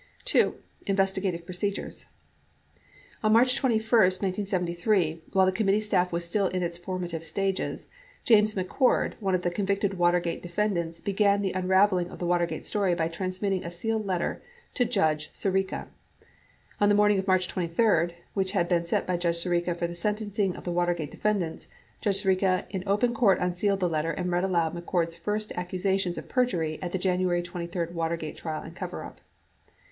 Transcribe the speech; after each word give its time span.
INVESTIGATIVE 0.87 1.45
PROCEDURES 1.45 2.07
On 3.21 3.31
March 3.31 3.55
21, 3.55 3.83
1973, 3.83 5.21
while 5.31 5.45
the 5.45 5.51
committee 5.51 5.79
staff 5.79 6.11
was 6.11 6.25
still 6.25 6.47
in 6.47 6.63
its 6.63 6.79
forma 6.79 7.07
tive 7.07 7.23
stages, 7.23 7.87
James 8.23 8.55
McCord, 8.55 9.13
one 9.19 9.35
of 9.35 9.43
the 9.43 9.51
convicted 9.51 9.99
Watergate 9.99 10.41
defend 10.41 10.75
ants, 10.75 11.01
began 11.01 11.43
the 11.43 11.51
unraveling 11.51 12.09
of 12.09 12.17
the 12.17 12.25
Watergate 12.25 12.65
story 12.65 12.95
by 12.95 13.07
transmitting 13.07 13.63
a 13.63 13.69
sealed 13.69 14.07
letter 14.07 14.41
to 14.73 14.85
J 14.85 15.01
udge 15.01 15.29
Sirica. 15.33 15.85
On 16.79 16.89
the 16.89 16.95
morning 16.95 17.19
of 17.19 17.27
March 17.27 17.47
23, 17.47 18.15
which 18.33 18.53
had 18.53 18.67
been 18.67 18.83
set 18.87 19.05
by 19.05 19.17
Judge 19.17 19.43
Sirica 19.43 19.77
for 19.77 19.85
the 19.85 19.93
sentencing 19.93 20.55
of 20.55 20.63
the 20.63 20.71
Watergate 20.71 21.11
defend 21.11 21.43
ants, 21.43 21.67
J 22.01 22.09
udge 22.09 22.23
Sirica 22.25 22.65
in 22.71 22.81
open 22.87 23.13
court 23.13 23.37
unsealed 23.37 23.81
the 23.81 23.87
letter 23.87 24.09
and 24.13 24.31
read 24.31 24.43
aloud 24.43 24.73
McCord's 24.73 25.15
first 25.15 25.51
accusations 25.51 26.17
of 26.17 26.27
perjury 26.27 26.79
at 26.81 26.91
the 26.91 26.97
January 26.97 27.41
1973 27.41 27.95
Watergate 27.95 28.35
trial 28.37 28.63
and 28.63 28.75
coverup. 28.75 29.21